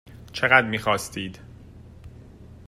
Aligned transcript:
چقدر 0.33 0.67
میخواستید؟ 0.67 1.39